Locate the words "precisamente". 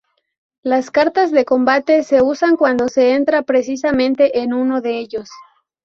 3.43-4.39